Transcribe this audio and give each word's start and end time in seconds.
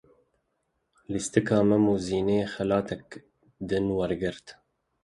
Lîstika 1.11 1.59
Mem 1.67 1.83
û 1.93 1.95
Zînê 2.05 2.41
xelateke 2.53 3.17
din 3.69 3.85
wergirt. 3.97 4.45